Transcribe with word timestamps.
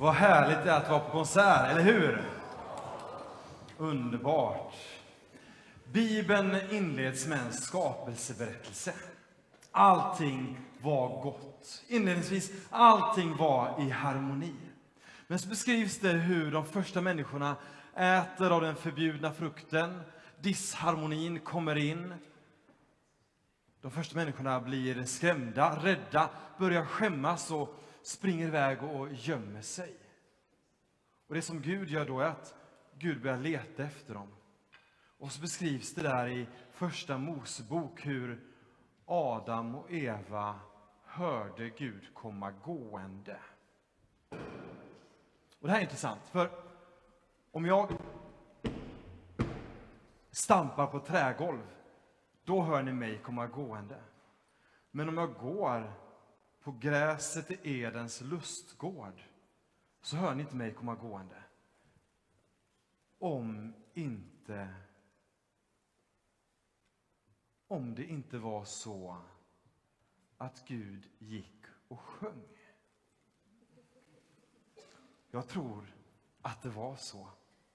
Vad 0.00 0.14
härligt 0.14 0.64
det 0.64 0.70
är 0.70 0.76
att 0.76 0.90
vara 0.90 1.00
på 1.00 1.10
konsert, 1.10 1.70
eller 1.70 1.82
hur? 1.82 2.22
Underbart. 3.78 4.74
Bibeln 5.84 6.56
inleds 6.70 7.26
med 7.26 7.38
en 7.38 7.52
skapelseberättelse. 7.52 8.92
Allting 9.70 10.58
var 10.82 11.22
gott. 11.22 11.82
Inledningsvis, 11.88 12.52
allting 12.70 13.36
var 13.36 13.74
i 13.80 13.90
harmoni. 13.90 14.54
Men 15.26 15.38
så 15.38 15.48
beskrivs 15.48 15.98
det 15.98 16.12
hur 16.12 16.52
de 16.52 16.64
första 16.64 17.00
människorna 17.00 17.56
äter 17.96 18.50
av 18.50 18.60
den 18.60 18.76
förbjudna 18.76 19.32
frukten. 19.32 20.00
Disharmonin 20.40 21.40
kommer 21.40 21.76
in. 21.76 22.14
De 23.82 23.90
första 23.90 24.16
människorna 24.16 24.60
blir 24.60 25.04
skrämda, 25.04 25.78
rädda, 25.82 26.28
börjar 26.58 26.84
skämmas 26.84 27.50
och 27.50 27.76
springer 28.02 28.46
iväg 28.46 28.82
och 28.82 29.12
gömmer 29.12 29.62
sig. 29.62 29.96
Och 31.26 31.34
det 31.34 31.42
som 31.42 31.62
Gud 31.62 31.88
gör 31.88 32.06
då 32.06 32.20
är 32.20 32.26
att 32.26 32.54
Gud 32.98 33.22
börjar 33.22 33.38
leta 33.38 33.82
efter 33.82 34.14
dem. 34.14 34.28
Och 35.18 35.32
så 35.32 35.40
beskrivs 35.40 35.94
det 35.94 36.02
där 36.02 36.28
i 36.28 36.46
Första 36.70 37.18
Mosebok 37.18 38.06
hur 38.06 38.40
Adam 39.06 39.74
och 39.74 39.90
Eva 39.90 40.60
hörde 41.04 41.70
Gud 41.70 42.14
komma 42.14 42.50
gående. 42.50 43.38
Och 45.60 45.66
det 45.66 45.70
här 45.70 45.78
är 45.78 45.82
intressant, 45.82 46.20
för 46.26 46.50
om 47.50 47.66
jag 47.66 47.90
stampar 50.30 50.86
på 50.86 51.00
trägolv, 51.00 51.62
då 52.44 52.62
hör 52.62 52.82
ni 52.82 52.92
mig 52.92 53.18
komma 53.18 53.46
gående. 53.46 54.00
Men 54.90 55.08
om 55.08 55.18
jag 55.18 55.34
går 55.34 55.92
på 56.62 56.72
gräset 56.72 57.50
i 57.50 57.80
Edens 57.80 58.20
lustgård, 58.20 59.22
så 60.02 60.16
hör 60.16 60.34
ni 60.34 60.42
inte 60.42 60.56
mig 60.56 60.74
komma 60.74 60.94
gående. 60.94 61.42
Om 63.18 63.74
inte 63.94 64.68
om 67.70 67.94
det 67.94 68.04
inte 68.04 68.38
var 68.38 68.64
så 68.64 69.16
att 70.38 70.64
Gud 70.66 71.08
gick 71.18 71.64
och 71.88 72.00
sjöng. 72.00 72.48
Jag 75.30 75.48
tror 75.48 75.94
att 76.42 76.62
det 76.62 76.68
var 76.68 76.96
så. 76.96 77.28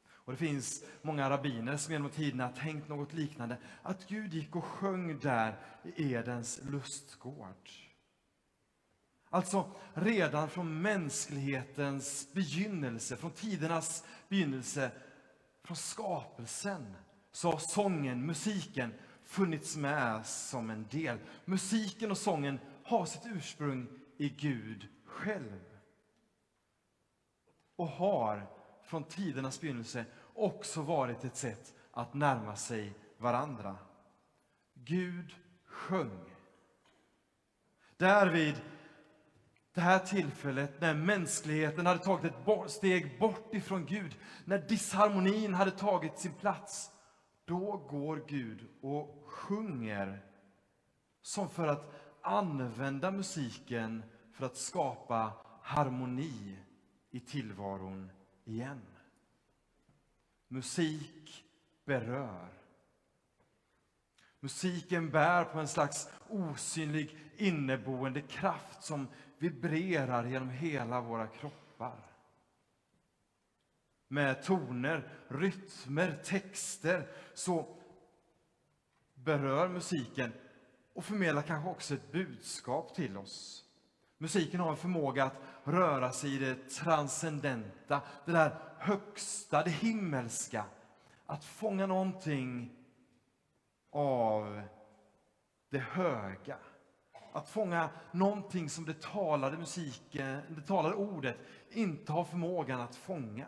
Och 0.07 0.31
Det 0.31 0.38
finns 0.38 0.83
många 1.01 1.29
rabbiner 1.29 1.77
som 1.77 1.93
genom 1.93 2.09
tiderna 2.09 2.49
tänkt 2.49 2.88
något 2.89 3.13
liknande. 3.13 3.57
Att 3.81 4.07
Gud 4.07 4.33
gick 4.33 4.55
och 4.55 4.63
sjöng 4.63 5.19
där 5.19 5.55
i 5.83 6.13
Edens 6.13 6.61
lustgård. 6.63 7.69
Alltså, 9.29 9.71
redan 9.93 10.49
från 10.49 10.81
mänsklighetens 10.81 12.33
begynnelse, 12.33 13.17
från 13.17 13.31
tidernas 13.31 14.03
begynnelse, 14.29 14.91
från 15.63 15.77
skapelsen, 15.77 16.95
så 17.31 17.51
har 17.51 17.57
sången, 17.57 18.25
musiken, 18.25 18.93
funnits 19.25 19.77
med 19.77 20.25
som 20.25 20.69
en 20.69 20.87
del. 20.91 21.17
Musiken 21.45 22.11
och 22.11 22.17
sången 22.17 22.59
har 22.83 23.05
sitt 23.05 23.25
ursprung 23.25 23.87
i 24.17 24.29
Gud 24.29 24.87
själv. 25.05 25.79
Och 27.75 27.87
har 27.87 28.47
från 28.83 29.03
tidernas 29.03 29.61
begynnelse 29.61 30.05
också 30.33 30.81
varit 30.81 31.23
ett 31.23 31.35
sätt 31.35 31.73
att 31.91 32.13
närma 32.13 32.55
sig 32.55 32.93
varandra. 33.17 33.77
Gud 34.73 35.35
sjöng. 35.65 36.35
Därvid 37.97 38.61
det 39.75 39.81
här 39.81 39.99
tillfället 39.99 40.81
när 40.81 40.93
mänskligheten 40.93 41.85
hade 41.85 41.99
tagit 41.99 42.25
ett 42.25 42.71
steg 42.71 43.19
bort 43.19 43.53
ifrån 43.55 43.85
Gud, 43.85 44.16
när 44.45 44.57
disharmonin 44.57 45.53
hade 45.53 45.72
tagit 45.72 46.19
sin 46.19 46.33
plats, 46.33 46.91
då 47.45 47.77
går 47.89 48.25
Gud 48.27 48.67
och 48.81 49.23
sjunger 49.25 50.25
som 51.22 51.50
för 51.50 51.67
att 51.67 51.91
använda 52.22 53.11
musiken 53.11 54.03
för 54.33 54.45
att 54.45 54.57
skapa 54.57 55.33
harmoni 55.61 56.59
i 57.11 57.19
tillvaron 57.19 58.11
igen. 58.45 58.81
Musik 60.47 61.44
berör. 61.85 62.64
Musiken 64.40 65.09
bär 65.09 65.44
på 65.44 65.59
en 65.59 65.68
slags 65.68 66.09
osynlig 66.29 67.18
inneboende 67.38 68.22
kraft 68.22 68.84
som 68.84 69.07
vibrerar 69.38 70.25
genom 70.25 70.50
hela 70.50 71.01
våra 71.01 71.28
kroppar. 71.28 72.00
Med 74.07 74.44
toner, 74.44 75.09
rytmer, 75.28 76.22
texter 76.24 77.07
så 77.34 77.78
berör 79.13 79.68
musiken 79.68 80.34
och 80.94 81.06
förmedlar 81.06 81.41
kanske 81.41 81.69
också 81.69 81.94
ett 81.94 82.12
budskap 82.12 82.95
till 82.95 83.18
oss. 83.18 83.66
Musiken 84.18 84.59
har 84.59 84.72
en 84.72 84.78
förmåga 84.78 85.24
att 85.24 85.41
röra 85.63 86.12
sig 86.12 86.35
i 86.35 86.38
det 86.38 86.69
transcendenta, 86.69 88.01
det 88.25 88.31
där 88.31 88.56
högsta, 88.79 89.63
det 89.63 89.69
himmelska. 89.69 90.66
Att 91.25 91.45
fånga 91.45 91.88
någonting 91.88 92.72
av 93.95 94.61
det 95.69 95.79
höga. 95.79 96.57
Att 97.33 97.50
fånga 97.50 97.89
någonting 98.11 98.69
som 98.69 98.85
det 98.85 99.01
talade 99.01 99.57
musiken, 99.57 100.41
det 100.56 100.61
talade 100.61 100.95
ordet 100.95 101.38
inte 101.69 102.11
har 102.11 102.23
förmågan 102.23 102.81
att 102.81 102.95
fånga. 102.95 103.47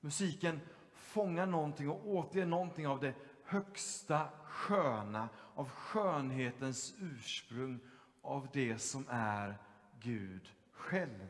Musiken 0.00 0.60
fångar 0.92 1.46
någonting 1.46 1.88
och 1.88 2.08
återger 2.08 2.46
någonting 2.46 2.88
av 2.88 3.00
det 3.00 3.14
högsta 3.44 4.28
sköna, 4.44 5.28
av 5.54 5.68
skönhetens 5.68 6.94
ursprung, 6.98 7.80
av 8.22 8.48
det 8.52 8.78
som 8.78 9.06
är 9.10 9.58
Gud 10.00 10.54
själv. 10.72 11.28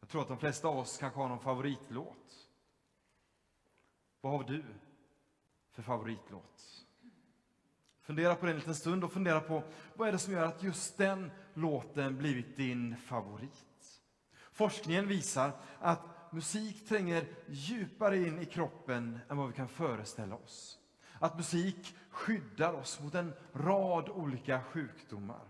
Jag 0.00 0.08
tror 0.08 0.22
att 0.22 0.28
de 0.28 0.38
flesta 0.38 0.68
av 0.68 0.78
oss 0.78 0.98
kanske 0.98 1.20
har 1.20 1.28
någon 1.28 1.40
favoritlåt. 1.40 2.48
Vad 4.20 4.32
har 4.32 4.44
du 4.44 4.64
för 5.72 5.82
favoritlåt? 5.82 6.86
Fundera 8.02 8.34
på 8.34 8.46
det 8.46 8.52
en 8.52 8.58
liten 8.58 8.74
stund 8.74 9.04
och 9.04 9.12
fundera 9.12 9.40
på 9.40 9.62
vad 9.94 10.08
är 10.08 10.12
det 10.12 10.18
som 10.18 10.32
gör 10.32 10.46
att 10.46 10.62
just 10.62 10.98
den 10.98 11.30
låten 11.54 12.18
blivit 12.18 12.56
din 12.56 12.96
favorit. 12.96 14.00
Forskningen 14.52 15.08
visar 15.08 15.52
att 15.80 16.32
musik 16.32 16.88
tränger 16.88 17.24
djupare 17.48 18.16
in 18.18 18.38
i 18.38 18.44
kroppen 18.44 19.18
än 19.28 19.36
vad 19.36 19.48
vi 19.48 19.54
kan 19.54 19.68
föreställa 19.68 20.34
oss. 20.34 20.78
Att 21.18 21.36
musik 21.36 21.96
skyddar 22.10 22.72
oss 22.72 23.00
mot 23.00 23.14
en 23.14 23.32
rad 23.52 24.08
olika 24.08 24.62
sjukdomar. 24.62 25.44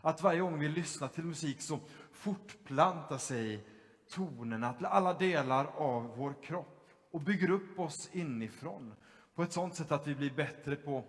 Att 0.00 0.22
varje 0.22 0.40
gång 0.40 0.58
vi 0.58 0.68
lyssnar 0.68 1.08
till 1.08 1.24
musik 1.24 1.60
så 1.60 1.80
fortplantar 2.12 3.18
sig 3.18 3.66
tonerna 4.10 4.72
till 4.72 4.86
alla 4.86 5.14
delar 5.14 5.64
av 5.64 6.16
vår 6.16 6.34
kropp 6.42 6.90
och 7.10 7.20
bygger 7.20 7.50
upp 7.50 7.78
oss 7.78 8.08
inifrån 8.12 8.94
på 9.34 9.42
ett 9.42 9.52
sådant 9.52 9.74
sätt 9.74 9.92
att 9.92 10.06
vi 10.06 10.14
blir 10.14 10.34
bättre 10.34 10.76
på 10.76 11.04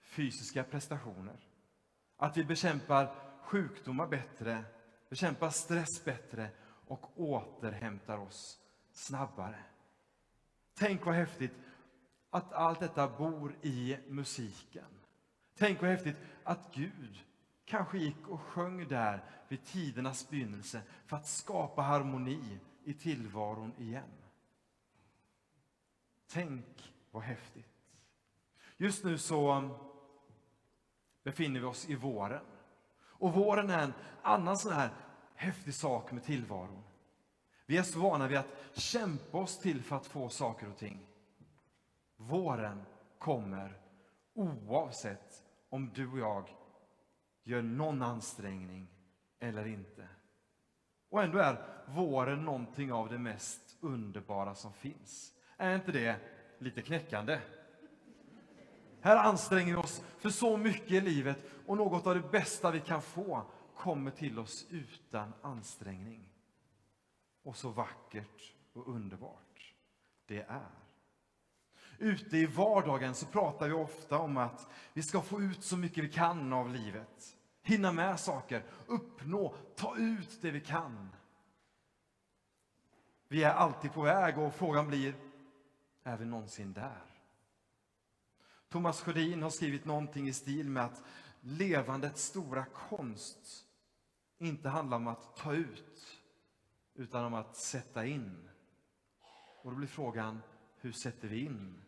fysiska 0.00 0.64
prestationer. 0.64 1.36
Att 2.16 2.36
vi 2.36 2.44
bekämpar 2.44 3.14
sjukdomar 3.42 4.06
bättre, 4.06 4.64
bekämpar 5.08 5.50
stress 5.50 6.04
bättre 6.04 6.50
och 6.86 7.20
återhämtar 7.20 8.18
oss 8.18 8.58
snabbare. 8.92 9.64
Tänk 10.74 11.06
vad 11.06 11.14
häftigt 11.14 11.54
att 12.30 12.52
allt 12.52 12.80
detta 12.80 13.08
bor 13.08 13.56
i 13.62 13.98
musiken. 14.08 14.84
Tänk 15.58 15.80
vad 15.80 15.90
häftigt 15.90 16.16
att 16.44 16.74
Gud 16.74 17.24
kanske 17.64 17.98
gick 17.98 18.28
och 18.28 18.40
sjöng 18.40 18.88
där 18.88 19.24
vid 19.48 19.64
tidernas 19.64 20.30
begynnelse 20.30 20.82
för 21.06 21.16
att 21.16 21.26
skapa 21.26 21.82
harmoni 21.82 22.58
i 22.84 22.94
tillvaron 22.94 23.72
igen. 23.78 24.23
Tänk 26.28 26.92
vad 27.10 27.22
häftigt. 27.22 27.66
Just 28.76 29.04
nu 29.04 29.18
så 29.18 29.70
befinner 31.22 31.60
vi 31.60 31.66
oss 31.66 31.88
i 31.88 31.94
våren. 31.94 32.44
Och 32.96 33.32
våren 33.32 33.70
är 33.70 33.82
en 33.82 33.94
annan 34.22 34.58
sån 34.58 34.72
här 34.72 34.90
häftig 35.34 35.74
sak 35.74 36.12
med 36.12 36.24
tillvaron. 36.24 36.82
Vi 37.66 37.76
är 37.76 37.82
så 37.82 38.00
vana 38.00 38.28
vid 38.28 38.38
att 38.38 38.48
kämpa 38.74 39.38
oss 39.38 39.58
till 39.58 39.82
för 39.82 39.96
att 39.96 40.06
få 40.06 40.28
saker 40.28 40.68
och 40.68 40.76
ting. 40.76 41.06
Våren 42.16 42.84
kommer 43.18 43.80
oavsett 44.34 45.44
om 45.68 45.90
du 45.94 46.10
och 46.10 46.18
jag 46.18 46.56
gör 47.42 47.62
någon 47.62 48.02
ansträngning 48.02 48.88
eller 49.38 49.66
inte. 49.66 50.08
Och 51.08 51.22
ändå 51.22 51.38
är 51.38 51.84
våren 51.86 52.44
någonting 52.44 52.92
av 52.92 53.08
det 53.08 53.18
mest 53.18 53.76
underbara 53.80 54.54
som 54.54 54.72
finns. 54.72 55.33
Är 55.56 55.74
inte 55.74 55.92
det 55.92 56.16
lite 56.58 56.82
knäckande? 56.82 57.40
Här 59.00 59.16
anstränger 59.16 59.74
vi 59.74 59.80
oss 59.82 60.04
för 60.18 60.30
så 60.30 60.56
mycket 60.56 60.90
i 60.90 61.00
livet 61.00 61.38
och 61.66 61.76
något 61.76 62.06
av 62.06 62.14
det 62.14 62.30
bästa 62.30 62.70
vi 62.70 62.80
kan 62.80 63.02
få 63.02 63.42
kommer 63.76 64.10
till 64.10 64.38
oss 64.38 64.66
utan 64.70 65.32
ansträngning. 65.42 66.28
Och 67.42 67.56
så 67.56 67.68
vackert 67.68 68.54
och 68.72 68.88
underbart 68.88 69.74
det 70.26 70.42
är. 70.42 70.70
Ute 71.98 72.36
i 72.36 72.46
vardagen 72.46 73.14
så 73.14 73.26
pratar 73.26 73.68
vi 73.68 73.74
ofta 73.74 74.18
om 74.18 74.36
att 74.36 74.68
vi 74.92 75.02
ska 75.02 75.20
få 75.20 75.40
ut 75.40 75.64
så 75.64 75.76
mycket 75.76 76.04
vi 76.04 76.08
kan 76.08 76.52
av 76.52 76.70
livet. 76.70 77.36
Hinna 77.62 77.92
med 77.92 78.20
saker, 78.20 78.64
uppnå, 78.86 79.54
ta 79.76 79.96
ut 79.96 80.38
det 80.42 80.50
vi 80.50 80.60
kan. 80.60 81.08
Vi 83.28 83.44
är 83.44 83.54
alltid 83.54 83.92
på 83.92 84.02
väg 84.02 84.38
och 84.38 84.54
frågan 84.54 84.88
blir, 84.88 85.14
är 86.04 86.16
vi 86.16 86.24
någonsin 86.24 86.72
där? 86.72 87.02
Thomas 88.68 89.00
Sjödin 89.00 89.42
har 89.42 89.50
skrivit 89.50 89.84
någonting 89.84 90.28
i 90.28 90.32
stil 90.32 90.70
med 90.70 90.84
att 90.84 91.02
levandets 91.40 92.22
stora 92.22 92.64
konst 92.64 93.66
inte 94.38 94.68
handlar 94.68 94.96
om 94.96 95.06
att 95.06 95.36
ta 95.36 95.52
ut, 95.52 96.20
utan 96.94 97.24
om 97.24 97.34
att 97.34 97.56
sätta 97.56 98.06
in. 98.06 98.48
Och 99.62 99.70
då 99.70 99.76
blir 99.76 99.88
frågan, 99.88 100.40
hur 100.76 100.92
sätter 100.92 101.28
vi 101.28 101.44
in? 101.44 101.82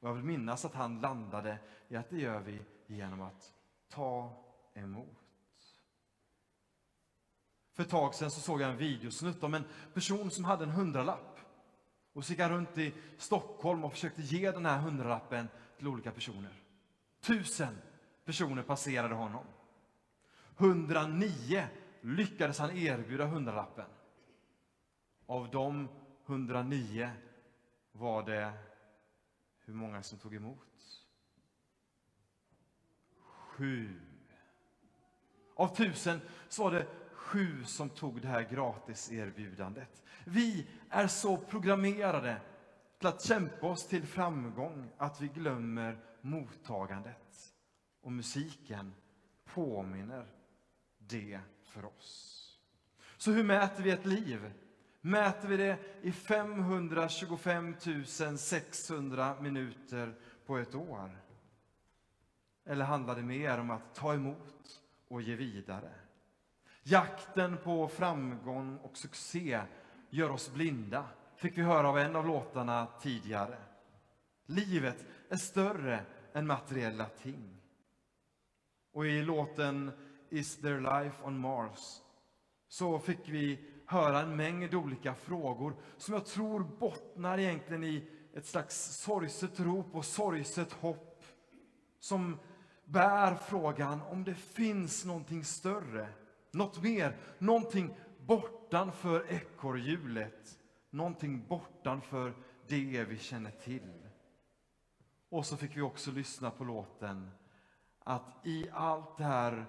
Och 0.00 0.08
jag 0.08 0.14
vill 0.14 0.24
minnas 0.24 0.64
att 0.64 0.74
han 0.74 1.00
landade 1.00 1.58
i 1.88 1.96
att 1.96 2.10
det 2.10 2.18
gör 2.18 2.40
vi 2.40 2.62
genom 2.86 3.20
att 3.22 3.52
ta 3.88 4.44
emot. 4.74 5.26
För 7.72 7.82
ett 7.82 7.90
tag 7.90 8.14
sedan 8.14 8.30
så 8.30 8.40
såg 8.40 8.60
jag 8.60 8.70
en 8.70 8.76
videosnutt 8.76 9.42
om 9.42 9.54
en 9.54 9.64
person 9.94 10.30
som 10.30 10.44
hade 10.44 10.64
en 10.64 10.70
hundralapp. 10.70 11.35
Och 12.16 12.24
så 12.24 12.32
gick 12.32 12.40
han 12.40 12.50
runt 12.50 12.78
i 12.78 12.94
Stockholm 13.18 13.84
och 13.84 13.92
försökte 13.92 14.22
ge 14.22 14.50
den 14.50 14.66
här 14.66 14.78
hundralappen 14.78 15.48
till 15.78 15.88
olika 15.88 16.12
personer. 16.12 16.52
Tusen 17.20 17.78
personer 18.24 18.62
passerade 18.62 19.14
honom. 19.14 19.44
109 20.56 21.66
lyckades 22.00 22.58
han 22.58 22.76
erbjuda 22.76 23.26
hundralappen. 23.26 23.84
Av 25.26 25.50
de 25.50 25.88
109 26.26 27.10
var 27.92 28.22
det 28.22 28.52
hur 29.64 29.74
många 29.74 30.02
som 30.02 30.18
tog 30.18 30.34
emot? 30.34 31.04
Sju. 33.18 34.00
Av 35.54 35.76
tusen 35.76 36.20
så 36.48 36.64
var 36.64 36.70
det 36.70 36.86
sju 37.26 37.64
som 37.64 37.88
tog 37.88 38.20
det 38.20 38.28
här 38.28 38.42
gratiserbjudandet. 38.42 40.02
Vi 40.24 40.66
är 40.90 41.06
så 41.06 41.36
programmerade 41.36 42.40
till 42.98 43.06
att 43.06 43.22
kämpa 43.22 43.66
oss 43.66 43.86
till 43.86 44.06
framgång 44.06 44.90
att 44.96 45.20
vi 45.20 45.28
glömmer 45.28 45.98
mottagandet. 46.20 47.54
Och 48.00 48.12
musiken 48.12 48.94
påminner 49.44 50.26
det 50.98 51.40
för 51.64 51.84
oss. 51.84 52.32
Så 53.16 53.30
hur 53.30 53.44
mäter 53.44 53.82
vi 53.82 53.90
ett 53.90 54.06
liv? 54.06 54.52
Mäter 55.00 55.48
vi 55.48 55.56
det 55.56 55.78
i 56.02 56.12
525 56.12 57.76
600 58.38 59.36
minuter 59.40 60.14
på 60.46 60.58
ett 60.58 60.74
år? 60.74 61.18
Eller 62.64 62.84
handlar 62.84 63.16
det 63.16 63.22
mer 63.22 63.58
om 63.58 63.70
att 63.70 63.94
ta 63.94 64.14
emot 64.14 64.82
och 65.08 65.22
ge 65.22 65.34
vidare? 65.34 65.92
Jakten 66.88 67.56
på 67.64 67.88
framgång 67.88 68.78
och 68.78 68.96
succé 68.96 69.60
gör 70.10 70.30
oss 70.30 70.52
blinda, 70.54 71.04
fick 71.36 71.58
vi 71.58 71.62
höra 71.62 71.88
av 71.88 71.98
en 71.98 72.16
av 72.16 72.26
låtarna 72.26 72.86
tidigare. 73.00 73.56
Livet 74.46 75.06
är 75.28 75.36
större 75.36 76.00
än 76.32 76.46
materiella 76.46 77.04
ting. 77.04 77.60
Och 78.92 79.06
i 79.06 79.22
låten 79.22 79.90
Is 80.30 80.56
there 80.60 80.80
life 80.80 81.24
on 81.24 81.38
Mars 81.38 82.00
så 82.68 82.98
fick 82.98 83.28
vi 83.28 83.64
höra 83.86 84.20
en 84.20 84.36
mängd 84.36 84.74
olika 84.74 85.14
frågor 85.14 85.76
som 85.96 86.14
jag 86.14 86.26
tror 86.26 86.60
bottnar 86.60 87.38
egentligen 87.38 87.84
i 87.84 88.08
ett 88.34 88.46
slags 88.46 88.76
sorgset 88.76 89.60
rop 89.60 89.94
och 89.94 90.04
sorgset 90.04 90.72
hopp 90.72 91.24
som 92.00 92.38
bär 92.84 93.34
frågan 93.34 94.00
om 94.02 94.24
det 94.24 94.34
finns 94.34 95.04
någonting 95.04 95.44
större, 95.44 96.08
något 96.56 96.82
mer, 96.82 97.16
någonting 97.38 97.94
bortanför 98.26 99.26
ekorrhjulet, 99.28 100.58
någonting 100.90 101.46
bortanför 101.48 102.34
det 102.68 103.04
vi 103.04 103.18
känner 103.18 103.50
till. 103.50 104.06
Och 105.28 105.46
så 105.46 105.56
fick 105.56 105.76
vi 105.76 105.80
också 105.80 106.10
lyssna 106.10 106.50
på 106.50 106.64
låten 106.64 107.30
att 107.98 108.46
i 108.46 108.68
allt 108.72 109.16
det 109.16 109.24
här 109.24 109.66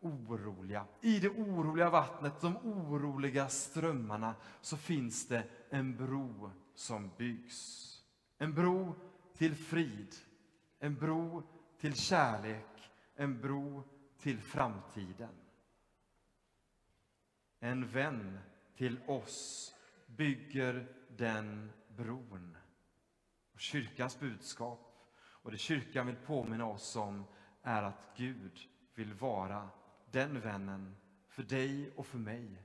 oroliga. 0.00 0.86
I 1.00 1.18
det 1.18 1.28
oroliga 1.28 1.90
vattnet, 1.90 2.40
de 2.40 2.56
oroliga 2.56 3.48
strömmarna, 3.48 4.34
så 4.60 4.76
finns 4.76 5.28
det 5.28 5.44
en 5.70 5.96
bro 5.96 6.50
som 6.74 7.10
byggs. 7.16 7.86
En 8.38 8.54
bro 8.54 8.94
till 9.36 9.54
frid, 9.54 10.14
en 10.78 10.94
bro 10.94 11.42
till 11.80 11.94
kärlek, 11.94 12.90
en 13.14 13.40
bro 13.40 13.82
till 14.18 14.40
framtiden. 14.40 15.39
En 17.60 17.86
vän 17.86 18.38
till 18.76 19.00
oss 19.06 19.74
bygger 20.06 20.86
den 21.16 21.72
bron. 21.96 22.56
Och 23.52 23.60
kyrkans 23.60 24.20
budskap 24.20 24.90
och 25.42 25.50
det 25.50 25.58
kyrkan 25.58 26.06
vill 26.06 26.16
påminna 26.16 26.66
oss 26.66 26.96
om 26.96 27.24
är 27.62 27.82
att 27.82 28.12
Gud 28.16 28.58
vill 28.94 29.14
vara 29.14 29.68
den 30.10 30.40
vännen 30.40 30.96
för 31.28 31.42
dig 31.42 31.90
och 31.96 32.06
för 32.06 32.18
mig. 32.18 32.62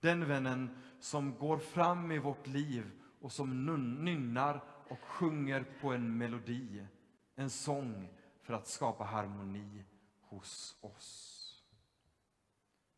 Den 0.00 0.28
vännen 0.28 0.82
som 1.00 1.38
går 1.38 1.58
fram 1.58 2.12
i 2.12 2.18
vårt 2.18 2.46
liv 2.46 2.90
och 3.20 3.32
som 3.32 3.66
nynnar 4.04 4.64
och 4.88 5.00
sjunger 5.00 5.64
på 5.80 5.92
en 5.92 6.18
melodi, 6.18 6.86
en 7.34 7.50
sång 7.50 8.08
för 8.42 8.54
att 8.54 8.66
skapa 8.66 9.04
harmoni 9.04 9.84
hos 10.20 10.78
oss. 10.80 11.31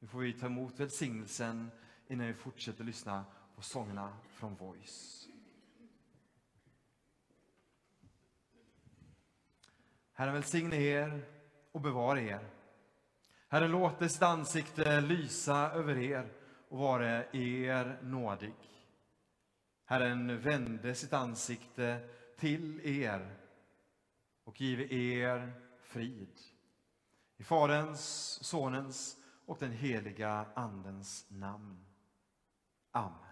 Nu 0.05 0.09
får 0.09 0.19
vi 0.19 0.33
ta 0.33 0.47
emot 0.47 0.81
välsignelsen 0.81 1.71
innan 2.09 2.27
vi 2.27 2.35
fortsätter 2.35 2.85
lyssna 2.85 3.25
på 3.57 3.63
sångerna 3.63 4.17
från 4.29 4.55
Voice. 4.55 5.29
Herren 10.13 10.35
välsigne 10.35 10.77
er 10.77 11.23
och 11.73 11.81
bevara 11.81 12.21
er. 12.21 12.49
Herren 13.49 13.71
låter 13.71 14.09
sitt 14.09 14.23
ansikte 14.23 15.01
lysa 15.01 15.71
över 15.71 15.99
er 15.99 16.33
och 16.69 16.79
vare 16.79 17.27
er 17.33 17.99
nådig. 18.03 18.55
Herren 19.85 20.41
vände 20.41 20.95
sitt 20.95 21.13
ansikte 21.13 22.09
till 22.39 22.81
er 22.85 23.37
och 24.45 24.61
give 24.61 24.95
er 24.95 25.53
frid. 25.81 26.41
I 27.37 27.45
Faderns, 27.45 28.01
Sonens 28.43 29.24
och 29.47 29.57
den 29.61 29.73
heliga 29.73 30.47
Andens 30.55 31.27
namn. 31.29 31.85
Amen. 32.91 33.24